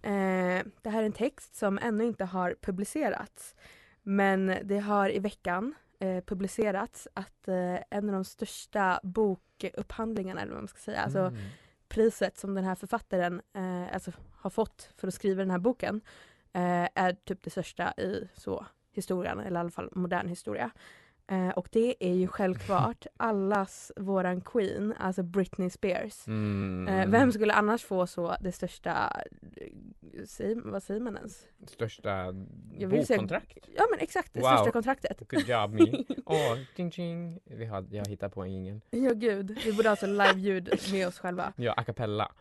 [0.03, 3.55] Eh, det här är en text som ännu inte har publicerats.
[4.03, 10.53] Men det har i veckan eh, publicerats att eh, en av de största bokupphandlingarna, eller
[10.53, 11.37] vad man ska säga, alltså Mm.
[11.89, 16.01] priset som den här författaren eh, alltså, har fått för att skriva den här boken
[16.53, 20.71] eh, är typ det största i så historien, eller i alla fall modern historia.
[21.31, 26.27] Eh, och det är ju självklart allas våran queen, alltså Britney Spears.
[26.27, 26.89] Mm.
[26.89, 29.23] Eh, vem skulle annars få så det största,
[29.57, 31.47] eh, säg, vad säger man ens?
[31.67, 32.33] Största
[32.79, 33.59] vill säga- bokkontrakt?
[33.77, 34.49] Ja men exakt, det Wow.
[34.49, 35.23] största kontraktet.
[35.31, 36.05] Good job me.
[36.27, 37.39] Åh, ding ding.
[37.45, 38.81] Vi har, jag hittar på en jingel.
[38.91, 41.53] Ja gud, vi borde ha så live-ljud med oss själva.
[41.57, 42.33] Ja, a cappella.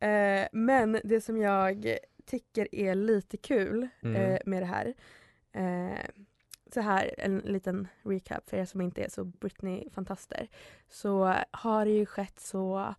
[0.00, 4.16] eh, men det som jag tycker är lite kul Mm.
[4.22, 4.94] eh, med det här.
[6.72, 10.48] Så här, en liten recap för er som inte är så Britney-fantaster.
[10.88, 12.94] Så har det ju skett så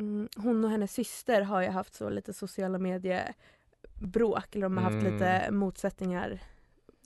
[0.00, 4.84] mm, hon och hennes syster har ju haft så lite sociala mediebråk eller de har
[4.84, 5.12] haft Mm.
[5.12, 6.38] lite motsättningar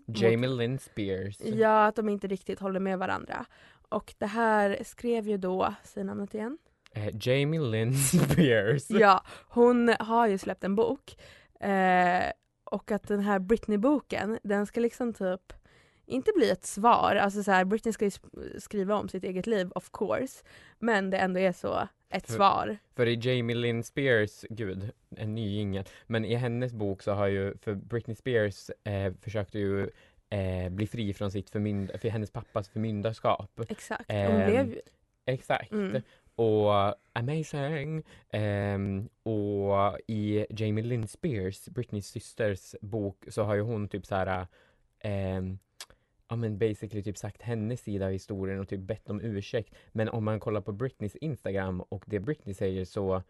[0.06, 1.40] Jamie Lynn Spears.
[1.40, 3.46] Ja, att de inte riktigt håller med varandra.
[3.88, 6.58] Och det här skrev ju då, säg namnet igen.
[6.92, 7.94] Eh, Jamie Lynn
[8.28, 8.90] Spears.
[8.90, 11.16] Ja, hon har ju släppt en bok.
[11.60, 12.24] Eh,
[12.64, 15.52] och att den här Britney-boken, den ska liksom typ
[16.06, 19.46] inte bli ett svar, alltså så här, Britney ska ju sk- skriva om sitt eget
[19.46, 20.44] liv of course,
[20.78, 22.76] men det ändå är så ett För- svar.
[22.94, 25.84] För i Jamie Lynn Spears, gud, en ny jingel.
[26.06, 29.90] Men i hennes bok så har ju, för Britney Spears eh, försökte ju
[30.30, 33.60] eh, bli fri från sitt förmynd för hennes pappas förmyndarskap.
[33.68, 34.04] Exakt.
[34.12, 34.80] Hon Ehm, blev ju-
[35.26, 35.72] Exakt.
[35.72, 36.02] Mm.
[36.34, 36.72] Och
[37.12, 38.02] amazing.
[38.30, 44.14] Ehm, och i Jamie Lynn Spears, Britneys systers bok, så har ju hon typ så
[44.14, 44.46] här
[45.00, 45.58] ehm,
[46.28, 49.74] ja men basically typ sagt hennes sida av historien och typ bett om ursäkt.
[49.92, 53.22] Men om man kollar på Britneys Instagram och det Britney säger så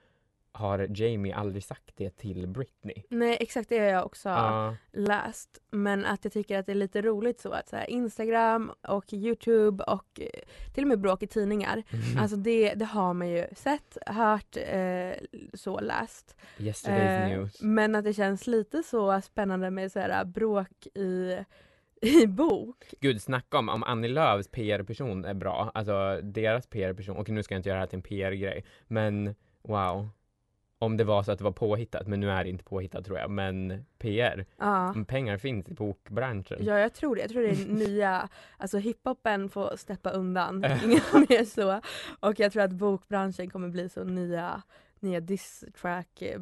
[0.52, 3.02] har Jamie aldrig sagt det till Britney.
[3.08, 4.76] Nej exakt det har jag också Ja.
[4.92, 5.58] läst.
[5.70, 9.12] Men att jag tycker att det är lite roligt så att så här, Instagram och
[9.12, 10.26] Youtube och eh,
[10.74, 11.82] till och med bråk i tidningar.
[12.18, 15.12] Alltså det, det har man ju sett, hört, eh,
[15.54, 16.36] så läst.
[16.58, 17.62] Yesterday's Eh, news.
[17.62, 21.38] men att det känns lite så spännande med så här, bråk i,
[22.06, 22.84] i bok.
[23.00, 25.70] Gud, snacka om om Annie Lööfs PR-person är bra.
[25.74, 27.16] Alltså deras PR-person.
[27.16, 28.64] Okej, nu ska jag inte göra det här till en PR-grej.
[28.86, 30.08] Men wow.
[30.78, 33.18] Om det var så att det var påhittat, men nu är det inte påhittat tror
[33.18, 33.30] jag.
[33.30, 34.94] Men PR, Ja.
[35.08, 36.58] pengar finns i bokbranschen.
[36.60, 37.20] Ja jag tror det.
[37.20, 41.80] Jag tror det är nya, alltså hiphopen får steppa undan, inget mer så.
[42.20, 44.62] Och jag tror att bokbranschen kommer bli så nya,
[45.00, 46.40] nya diss-track, eh,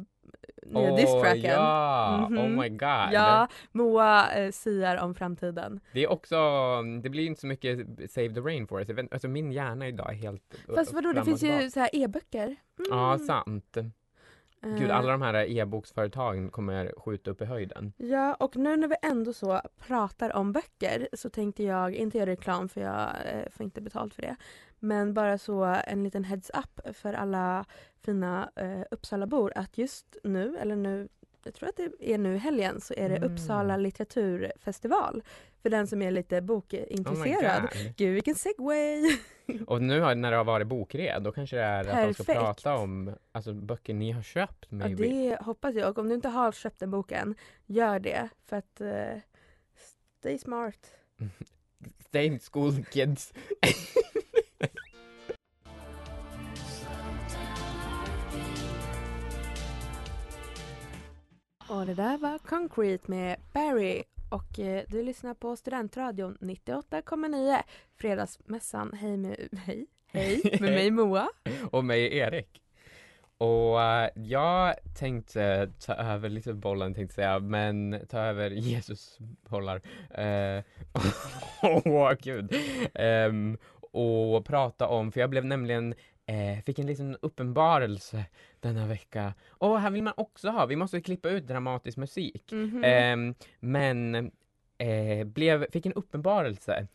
[0.67, 1.51] nya Åh, diss-tracken.
[1.51, 2.27] ja!
[2.31, 2.39] Mhm.
[2.39, 3.13] Oh my god!
[3.13, 5.81] Ja, Moa eh, siar om framtiden.
[5.93, 6.37] Det är också,
[7.03, 7.79] det blir inte så mycket
[8.11, 8.91] Save the Rainforest.
[9.11, 12.45] Alltså min hjärna idag är helt Fast vadå, det finns ju så här e-böcker.
[12.47, 12.57] Mm.
[12.91, 13.77] Ja, sant.
[14.65, 17.93] Gud, Eh, alla de här e-boksföretagen kommer skjuta upp i höjden.
[17.97, 22.31] Ja, och nu när vi ändå så pratar om böcker så tänkte jag, inte göra
[22.31, 24.37] reklam för jag eh, får inte betalt för det,
[24.85, 27.65] men bara så en liten heads up för alla
[28.03, 31.09] fina eh, Uppsalabor att just nu, eller nu,
[31.45, 33.33] jag tror att det är nu helgen, så är det Mm.
[33.33, 35.23] Uppsala litteraturfestival.
[35.63, 37.63] För den som är lite Oh bokintresserad.
[37.63, 37.97] god.
[37.97, 39.19] Gud vilken segway!
[39.67, 42.25] Och nu har, när det har varit bokred, då kanske det är att de ska
[42.25, 42.41] Perfekt.
[42.41, 45.05] prata om alltså, böcker ni har köpt Ja, maybe.
[45.09, 45.91] det hoppas jag.
[45.91, 47.35] Och om du inte har köpt den boken,
[47.67, 48.29] gör det.
[48.47, 49.19] För att eh,
[50.21, 50.91] stay smart.
[52.09, 53.33] Stay in school kids.
[61.69, 67.63] Och det där var Concrete med Barry och eh, du lyssnar på Studentradion 98,9
[67.97, 68.93] Fredagsmässan.
[68.93, 71.29] Hej med, hej, hej med mig Moa.
[71.71, 72.63] och mig Erik.
[73.39, 79.19] och eh, jag tänkte ta över lite bollen tänkte jag säga, men ta över Jesus
[79.49, 79.81] bollar.
[80.11, 80.65] Eh,
[81.63, 82.55] Åh gud.
[83.29, 83.59] Um,
[83.93, 85.95] och prata om, för jag blev nämligen
[86.27, 88.25] eh, fick en liten uppenbarelse
[88.61, 89.35] denna vecka.
[89.49, 92.53] Och här vill man också ha, vi måste klippa ut dramatisk musik.
[92.53, 92.85] Mhm.
[92.85, 94.15] Ehm, men
[94.79, 96.87] eh, blev, fick en uppenbarelse.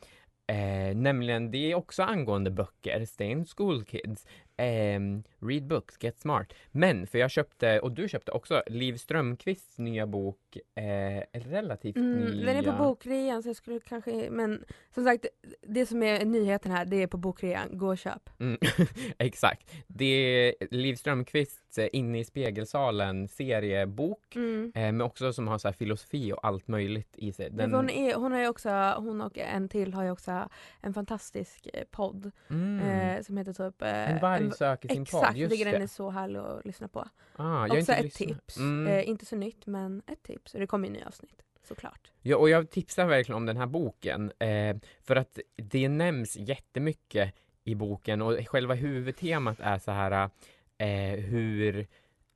[0.47, 4.27] Eh, nämligen, det är också angående böcker, Stay in school kids.
[4.59, 6.53] Ehm, read books, get smart.
[6.71, 12.19] Men, för jag köpte, och du köpte också, Liv Strömquists nya bok, eh, relativt Mm,
[12.19, 12.45] nya.
[12.45, 15.25] den är på bokrean så jag skulle kanske, men som sagt
[15.61, 18.29] det som är nyheten här det är på bokrean, gå och köp.
[18.39, 18.57] Mm,
[19.17, 19.71] exakt.
[19.87, 24.71] Det är Liv Strömquists eh, Inne i spegelsalen seriebok, Mm.
[24.75, 27.51] eh, men också som har så här filosofi och allt möjligt i sig.
[27.51, 30.49] Men Hon, är, hon har ju också, hon och en till har ju också
[30.81, 32.79] en fantastisk eh, podd mm.
[32.79, 35.63] eh, som heter typ eh, en varg söker sin Exakt, podd, det.
[35.63, 37.05] den är så härlig att lyssna på.
[37.35, 38.27] ah, jag också ett lyssnat.
[38.27, 38.87] tips, Mm.
[38.93, 40.51] eh, inte så nytt men ett tips.
[40.51, 42.11] Det kommer ju nya avsnitt såklart.
[42.21, 47.35] Ja, och jag tipsar verkligen om den här boken eh, för att det nämns jättemycket
[47.63, 50.29] i boken och själva huvudtemat är så här
[50.77, 51.87] eh, hur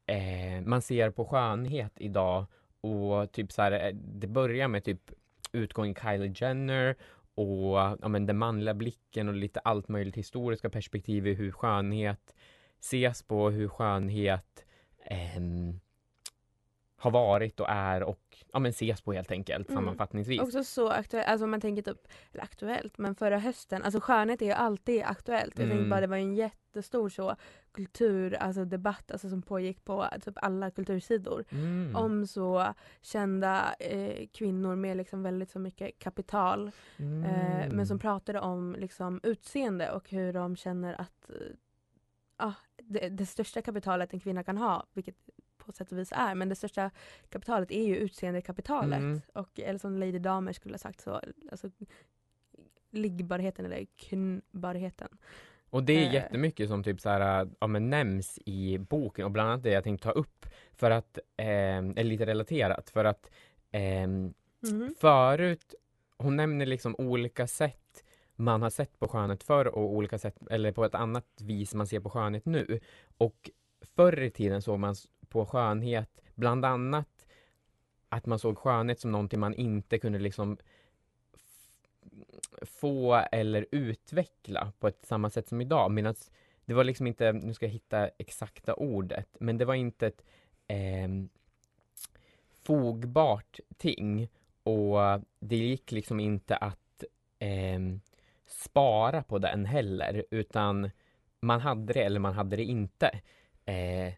[0.05, 2.45] eh, man ser på skönhet idag
[2.81, 5.11] och typ så här, eh, det börjar med typ
[5.51, 6.95] utgång Kylie Jenner
[7.35, 12.35] och ja, men den manliga blicken och lite allt möjligt historiska perspektiv i hur skönhet
[12.79, 14.65] ses på, hur skönhet
[15.05, 15.41] eh,
[17.03, 18.19] har varit och är och
[18.53, 19.77] ja, men ses på helt enkelt Mm.
[19.81, 20.41] sammanfattningsvis.
[20.41, 24.45] Också så aktuellt, alltså man tänker typ, eller aktuellt, men förra hösten, alltså skönhet är
[24.45, 25.53] ju alltid aktuellt.
[25.59, 25.77] Jag Mm.
[25.77, 27.35] tänkte bara det var en jättestor så
[27.71, 31.45] kultur, alltså debatt alltså, som pågick på typ alla kultursidor.
[31.51, 31.95] Mm.
[31.95, 37.23] Om så kända eh, kvinnor med liksom väldigt så mycket kapital Mm.
[37.23, 41.29] eh, men som pratade om liksom utseende och hur de känner att
[42.37, 45.15] ah, det, det största kapitalet en kvinna kan ha, vilket
[45.65, 46.91] på sätt och vis är, men det största
[47.29, 48.97] kapitalet är ju utseendekapitalet.
[48.99, 49.21] Mm.
[49.33, 51.21] Och, eller som Lady Damer skulle ha sagt så,
[51.51, 51.69] alltså
[52.91, 55.07] liggbarheten eller knbarheten.
[55.69, 56.13] Och det är Eh.
[56.13, 59.83] jättemycket som typ så här, ja, men nämns i boken och bland annat det jag
[59.83, 61.45] tänkte ta upp för att, eh,
[61.77, 63.31] är lite relaterat för att
[63.71, 64.95] ehm, Mhm.
[64.99, 65.75] förut,
[66.17, 68.03] hon nämner liksom olika sätt
[68.35, 71.87] man har sett på skönhet förr och olika sätt, eller på ett annat vis man
[71.87, 72.79] ser på skönhet nu.
[73.17, 73.49] Och
[73.95, 74.95] förr i tiden såg man
[75.33, 77.25] på skönhet bland annat
[78.09, 80.57] att man såg skönhet som någonting man inte kunde liksom
[82.61, 85.91] få eller utveckla på ett samma sätt som idag.
[85.91, 86.15] Medan
[86.65, 90.25] det var liksom inte, nu ska jag hitta exakta ordet, men det var inte ett
[90.67, 91.09] eh,
[92.63, 94.29] fogbart ting
[94.63, 94.99] och
[95.39, 97.03] det gick liksom inte att
[97.39, 97.79] eh,
[98.45, 100.91] spara på den heller utan
[101.39, 103.19] man hade det eller man hade det inte.
[103.65, 104.13] Eh,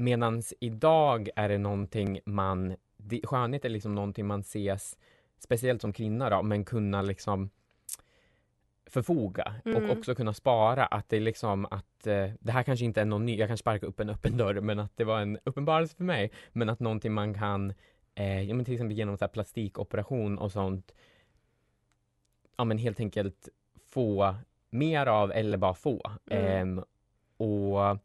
[0.00, 4.98] medans idag är det någonting man, det, skönhet är liksom någonting man ses,
[5.38, 7.50] speciellt som kvinna då, men kunna liksom
[8.86, 9.84] förfoga Mm.
[9.84, 13.04] och också kunna spara att det är liksom att eh, det här kanske inte är
[13.04, 15.96] någon ny, jag kanske sparkar upp en öppen dörr men att det var en uppenbarelse
[15.96, 17.74] för mig men att någonting man kan
[18.14, 20.94] eh, ja, men till exempel genom så plastikoperation och sånt
[22.56, 23.48] ja men helt enkelt
[23.90, 24.34] få
[24.70, 26.12] mer av eller bara få.
[26.30, 26.44] Mm.
[26.46, 26.84] Ehm,
[27.36, 27.98] och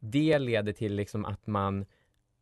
[0.00, 1.84] det leder till liksom att man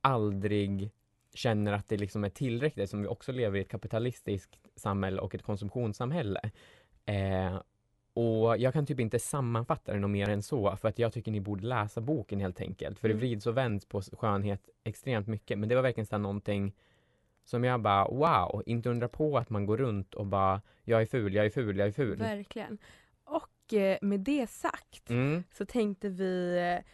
[0.01, 0.91] aldrig
[1.35, 5.35] känner att det liksom är tillräckligt som vi också lever i ett kapitalistiskt samhälle och
[5.35, 6.51] ett konsumtionssamhälle.
[7.07, 7.63] Eh,
[8.15, 11.31] och jag kan typ inte sammanfatta det något mer än så för att jag tycker
[11.33, 12.99] ni borde läsa boken helt enkelt.
[12.99, 13.21] För det Mm.
[13.21, 15.59] vrids och vänds på skönhet extremt mycket.
[15.59, 16.75] Men det var verkligen så någonting
[17.45, 21.07] som jag bara wow, inte undra på att man går runt och bara jag är
[21.07, 22.19] ful, jag är ful, jag är ful.
[22.19, 22.79] Verkligen.
[23.25, 25.45] Och eh, med det sagt Mm.
[25.53, 26.85] så tänkte vi eh,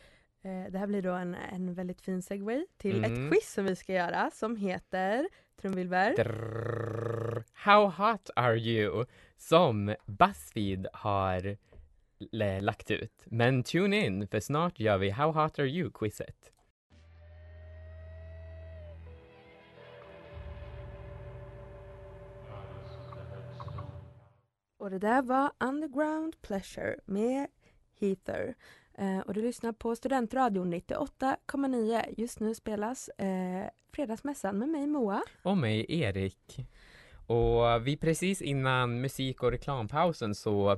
[0.44, 3.12] det här blir då en, en väldigt fin segway till Mm.
[3.26, 5.28] ett quiz som vi ska göra som heter
[5.60, 6.14] trumvirvel.
[7.52, 9.06] How hot are you?
[9.36, 11.56] Som Buzzfeed har
[12.60, 13.22] lagt ut.
[13.24, 16.50] Men tune in för snart gör vi How hot are you-quizet.
[24.76, 27.46] Och det där var Underground Pleasure med
[28.00, 28.54] Heather.
[28.98, 32.14] Eh, och du lyssnar på Studentradion 98,9.
[32.16, 35.22] Just nu spelas eh, Fredagsmässan med mig Moa.
[35.42, 36.66] Och mig Erik.
[37.26, 40.70] Och vi precis innan musik och reklampausen så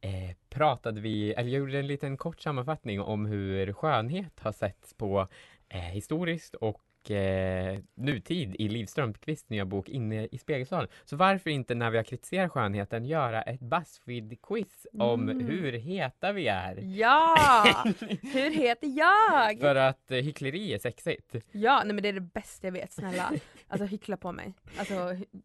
[0.00, 4.94] eh, pratade vi, eller jag gjorde en liten kort sammanfattning om hur skönhet har setts
[4.94, 5.28] på
[5.68, 10.88] eh, historiskt och och eh, nutid i Liv Strömquists nya bok Inne i spegelsalen.
[11.04, 15.46] Så varför inte när vi har kritiserat skönheten göra ett Buzzfeed-quiz om Mm.
[15.46, 16.78] hur heta vi är?
[16.82, 17.36] Ja!
[18.22, 19.60] Hur heter jag?
[19.60, 21.34] För att eh, hyckleri är sexigt.
[21.52, 23.32] Ja, nej men det är det bästa jag vet, snälla.
[23.68, 24.54] Alltså hyckla på mig.
[24.78, 24.94] Alltså,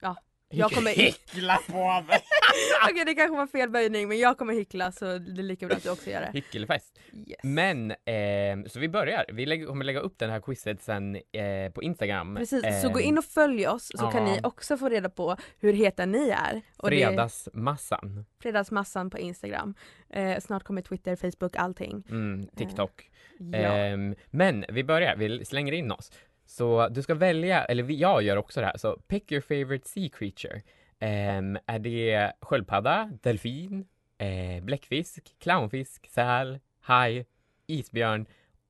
[0.01, 0.15] ja.
[0.49, 1.73] Jag kommer- Hyckla på
[2.08, 2.21] mig!
[2.91, 5.75] Okej, det kanske var fel böjning, men jag kommer hyckla så det är lika bra
[5.77, 6.29] att du också gör det.
[6.34, 6.99] Hyckelfest.
[7.27, 7.39] Yes.
[7.43, 9.25] Men, eh, så vi börjar.
[9.34, 12.36] Vi lägger, kommer lägga upp den här quizet sen eh, på Instagram.
[12.36, 14.34] Precis, så Eh, gå in och följ oss så kan ja.
[14.34, 16.62] ni också få reda på hur heta ni är.
[16.77, 18.25] Och det är Fredagsmassan.
[18.41, 19.75] Fredagsmassan på Instagram.
[20.10, 22.03] Eh, snart kommer Twitter, Facebook, allting.
[22.10, 23.10] Mm, TikTok.
[23.39, 23.58] Ja.
[23.58, 26.12] Ehm, men vi börjar, vi slänger in oss.
[26.45, 30.10] Så du ska välja, eller jag gör också det här, så pick your favorite sea
[30.10, 30.62] creature.
[30.99, 37.25] Um, är det sköldpadda, delfin, eh, bläckfisk, clownfisk, säl, haj,
[37.67, 38.25] isbjörn,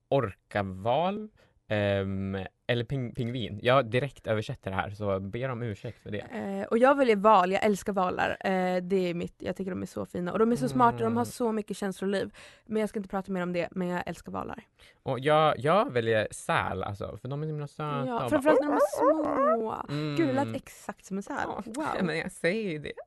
[0.08, 1.28] orkaval
[1.68, 3.58] ehm, eller ping- pingvin?
[3.62, 6.18] Jag direkt översätter det här så ber om ursäkt för det.
[6.20, 8.30] Eh, och jag väljer val, jag älskar valar.
[8.40, 10.32] Eh, det är mitt, jag tycker de är så fina.
[10.32, 11.24] Och de är så smarta, de har Mm.
[11.24, 12.30] så mycket känsloliv.
[12.66, 14.62] Men jag ska inte prata mer om det, men jag älskar valar.
[15.02, 18.04] Och jag, jag väljer säl alltså, för de är så himla söta.
[18.06, 19.76] Ja, framförallt bara- när de är små.
[19.88, 20.16] Mm.
[20.16, 21.36] Gud, det lät exakt som en säl.
[21.44, 21.86] Ja, Wow.
[22.02, 22.92] men jag säger ju det.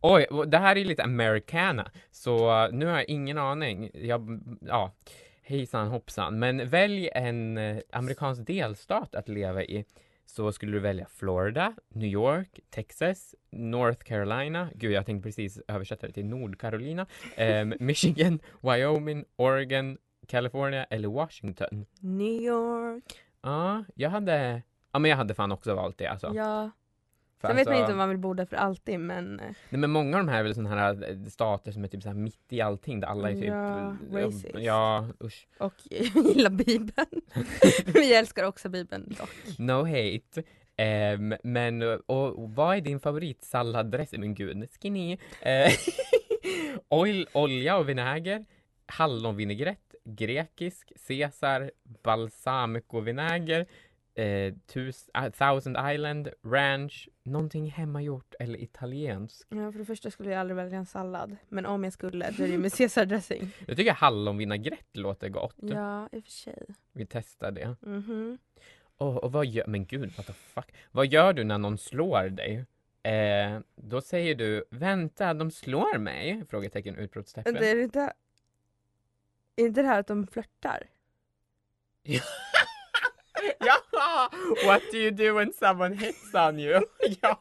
[0.00, 3.90] Oj, det här är lite americana, så nu har jag ingen aning.
[3.94, 4.92] Jag, ja,
[5.44, 6.38] hejsan hoppsan.
[6.38, 9.84] Men välj en eh, amerikansk delstat att leva i.
[10.26, 16.06] Så skulle du välja Florida, New York, Texas, North Carolina, gud jag tänkte precis översätta
[16.06, 21.86] det till Nordcarolina, ehm, Michigan, Wyoming, Oregon, California eller Washington.
[22.00, 23.04] New York.
[23.42, 26.32] Ja, jag hade, ja men jag hade fan också valt det alltså.
[26.34, 26.70] Ja.
[27.48, 29.80] Sen vet man alltså- inte om man vill bo där för alltid, men eh, Nej
[29.80, 32.08] men många av de här är väl sådana här eh, stater som är typ så
[32.08, 34.46] här mitt i allting där alla är typ Ja, eh, racist.
[34.58, 35.46] Ja, usch.
[35.58, 35.74] och
[36.34, 37.20] gilla Bibeln.
[37.94, 39.58] Vi älskar också Bibeln dock.
[39.58, 40.42] No hate.
[40.76, 44.12] Ehm, men och, och vad är din favoritsalladress?
[44.12, 45.18] Men gud, skinny.
[45.40, 45.72] Eh,
[46.88, 48.44] oil, olja och vinäger,
[48.86, 51.70] hallonvinägrett, grekisk, caesar,
[52.02, 53.66] balsamicovinäger,
[54.14, 59.46] eh, uh, thousand island, ranch, någonting hemmagjort eller italiensk.
[59.48, 61.36] Ja, för det första skulle jag aldrig välja en sallad.
[61.48, 63.50] Men om jag skulle, då är det med caesardressing.
[63.66, 65.56] Jag tycker hallonvinägrett låter gott.
[65.56, 66.66] Ja, i och för sig.
[66.92, 67.76] Vi testar det.
[67.80, 68.38] Mhm.
[68.98, 70.74] Oh, och vad gör, men gud, what the fuck.
[70.90, 72.64] Vad gör du när någon slår dig?
[73.02, 76.44] Eh, då säger du, vänta, de slår mig?
[76.48, 77.54] Frågetecken, utropstecken.
[77.54, 78.12] Det är inte...
[79.56, 80.82] Är inte det här att de flörtar?
[83.58, 83.74] ja!
[84.66, 86.80] What do you do when someone hits on you?
[87.22, 87.40] ja!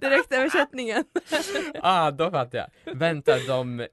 [0.00, 1.04] Direktöversättningen.
[1.82, 2.94] Ah, då fattar jag.
[2.94, 3.86] Vänta, de...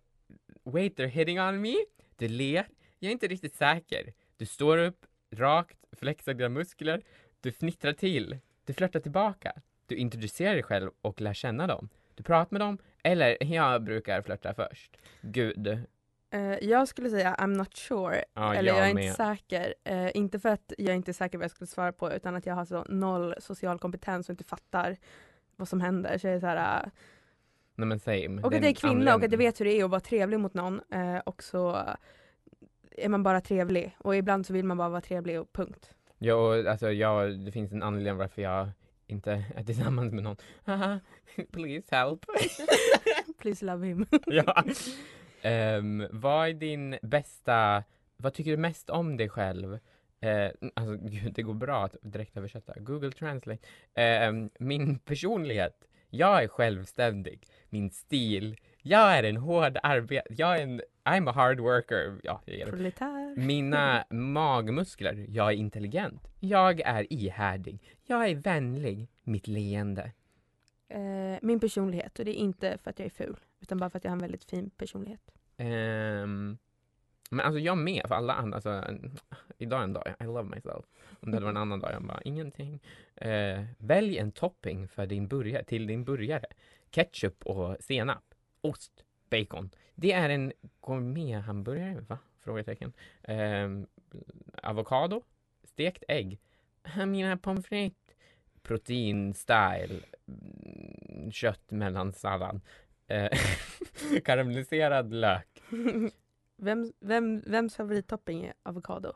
[0.63, 1.75] Wait, they're hitting on me?
[2.17, 2.67] Du ler.
[2.99, 4.13] Jag är inte riktigt säker.
[4.37, 7.01] Du står upp, rakt, flexar dina muskler.
[7.41, 8.37] Du fnittrar till.
[8.65, 9.53] Du flörtar tillbaka.
[9.87, 11.89] Du introducerar dig själv och lär känna dem.
[12.15, 14.97] Du pratar med dem, eller jag brukar flörta först.
[15.21, 15.85] Gud.
[16.33, 18.23] Eh, jag skulle säga I'm not sure.
[18.33, 19.03] Ja, Eller jag, jag är med.
[19.03, 19.73] inte säker.
[19.83, 22.45] Eh, inte för att jag inte är säker vad jag skulle svara på utan att
[22.45, 24.97] jag har så noll social kompetens och inte fattar
[25.55, 26.17] vad som händer.
[26.17, 26.89] Så jag är så här, eh,
[27.75, 28.41] Nej men same.
[28.41, 30.39] och att jag är kvinna och att jag vet hur det är att vara trevlig
[30.39, 30.81] mot någon.
[31.25, 31.83] Och så
[32.91, 33.95] är man bara trevlig.
[33.97, 35.93] Och ibland så vill man bara vara trevlig och punkt.
[36.17, 38.69] Ja, och alltså jag, det finns en anledning varför jag
[39.07, 40.37] inte är tillsammans med någon.
[40.65, 40.99] Haha,
[41.51, 42.25] Please help.
[43.41, 44.05] Please love him.
[44.25, 44.63] ja.
[45.43, 47.83] Ehm, vad är din bästa,
[48.17, 49.79] vad tycker du mest om dig själv?
[50.19, 52.73] Eh, alltså gud, det går bra att direkt översätta.
[52.79, 53.67] Google Translate.
[53.93, 55.87] Ehm, min personlighet.
[56.09, 57.47] Jag är självständig.
[57.69, 58.57] Min stil.
[58.81, 60.35] Jag är en hård arbetare.
[60.35, 62.19] Jag är en, I'm a hard worker.
[62.23, 62.41] Ja.
[62.65, 63.35] Proletär.
[63.37, 65.25] Mina magmuskler.
[65.29, 66.27] Jag är intelligent.
[66.39, 67.79] Jag är ihärdig.
[68.05, 69.07] Jag är vänlig.
[69.23, 70.11] Mitt leende.
[70.89, 73.97] Eh, min personlighet och det är inte för att jag är ful utan bara för
[73.97, 75.31] att jag har en väldigt fin personlighet.
[75.57, 76.57] Um,
[77.29, 78.83] men alltså jag med, för alla andra, alltså,
[79.57, 80.85] idag är en dag, I love myself.
[81.19, 82.73] Om det hade varit en annan dag, jag bara, ingenting.
[83.25, 86.45] Uh, välj en topping för din burgare, till din burgare.
[86.89, 88.23] Ketchup och senap,
[88.61, 89.69] ost, bacon.
[89.95, 92.17] Det är en gourmet-hamburgare, va?
[92.39, 92.93] Frågetecken.
[93.23, 93.87] Ehm,
[94.63, 95.23] avokado,
[95.63, 96.39] stekt ägg,
[97.07, 98.15] mina pommes frites,
[98.61, 102.61] protein-style, mm, Kött mellan sallad.
[103.07, 103.29] Eh,
[104.25, 105.63] karamelliserad lök.
[106.57, 109.13] Vem, vem, vems favorittopping är avokado?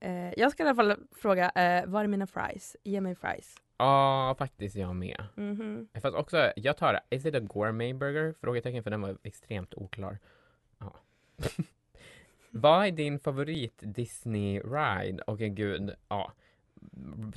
[0.00, 2.76] Eh, jag ska i alla fall fråga, eh, var är mina fries?
[2.84, 3.54] Ge mig fries.
[3.78, 5.24] Ja, faktiskt jag med.
[5.36, 5.88] Mhm.
[6.02, 8.34] Fast också, jag tar Is it a gourmet burger?
[8.40, 10.18] Frågetecken, för den var extremt oklar.
[10.78, 10.94] Ja.
[12.50, 15.22] Vad är din favorit Disney ride?
[15.26, 16.32] Okej gud, ja.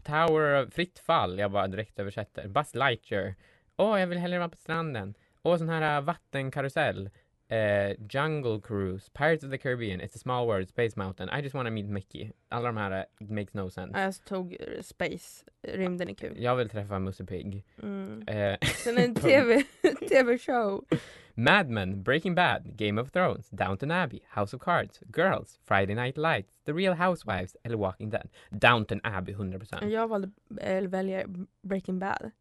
[0.04, 2.48] Tower, of- fritt fall, jag bara direkt översätter.
[2.48, 3.36] Buzz Lightyear.
[3.78, 5.14] Åh, jag vill hellre vara på stranden.
[5.44, 7.10] Åh, sån här äh, vattenkarusell.
[7.48, 11.56] Eh, Jungle Cruise, Pirates of the Caribbean, It's a small world, Space Mountain, I just
[11.56, 12.32] wanna meet Mickey.
[12.50, 14.00] Alla de här, it makes no sense.
[14.02, 16.44] Jag tog eh, Space, rymden är kul.
[16.44, 17.66] Jag vill träffa Musse Pigg.
[17.82, 18.24] Mm.
[18.28, 19.64] Eh, Sen en TV,
[20.10, 20.86] TV-show.
[21.34, 26.18] Mad Men, Breaking Bad, Game of Thrones, Downton Abbey, House of Cards, Girls, Friday Night
[26.18, 28.30] Lights, The Real Housewives eller Walking Dead.
[28.50, 29.88] Downton Abbey 100%.
[29.88, 30.32] Jag valde,
[30.62, 31.26] eller väljer
[31.62, 32.32] Breaking Bad.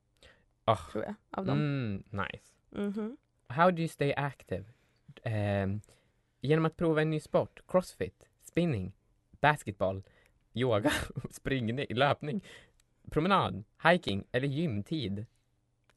[0.65, 0.79] Ah.
[0.93, 1.59] Tror jag, av dem.
[1.59, 2.52] Mm, nice.
[2.73, 3.17] Mhm.
[3.49, 4.65] How do you stay active?
[5.23, 5.81] Ehm,
[6.41, 8.93] genom att prova en ny sport, crossfit, spinning,
[9.41, 10.03] basketboll,
[10.53, 10.93] yoga,
[11.31, 12.45] springning, löpning,
[13.11, 15.27] promenad, hiking eller gymtid.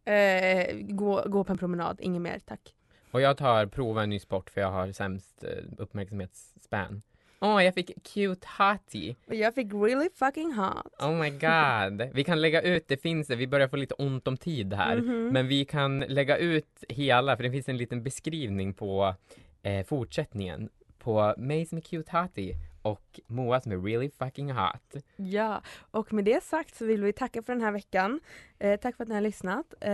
[0.05, 2.75] Eh, gå, gå på en promenad, inget mer tack.
[3.11, 7.01] Och jag tar prova en ny sport för jag har sämst eh, uppmärksamhetsspan.
[7.45, 9.15] Åh, jag fick cute hottie.
[9.27, 10.93] Och jag fick really fucking hot.
[10.99, 12.09] Oh my god.
[12.13, 14.95] Vi kan lägga ut, det finns det, vi börjar få lite ont om tid här.
[14.97, 15.27] Mhm.
[15.27, 19.15] Men vi kan lägga ut hela, för det finns en liten beskrivning på
[19.63, 20.69] eh, fortsättningen.
[20.99, 25.03] På mig som är cute hottie och Moa som är really fucking hot.
[25.15, 28.19] Ja, och med det sagt så vill vi tacka för den här veckan.
[28.59, 29.73] Eh, tack för att ni har lyssnat.
[29.81, 29.91] Eh,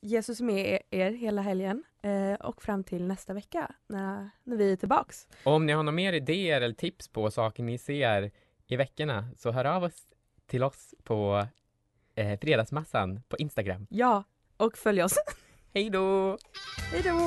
[0.00, 4.72] Jesus är med er, hela helgen eh, och fram till nästa vecka när, när vi
[4.72, 5.28] är tillbaks.
[5.44, 8.30] Och om ni har några mer idéer eller tips på saker ni ser
[8.66, 10.06] i veckorna så hör av oss
[10.46, 11.46] till oss på
[12.14, 13.86] eh, Fredagsmassan på Instagram.
[13.90, 14.24] Ja,
[14.56, 15.14] och följ oss.
[15.74, 16.38] Hej då!
[16.92, 17.18] Hej då!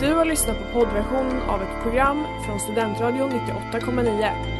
[0.00, 4.59] Du har lyssnat på poddversionen av ett program från Studentradion 98,9.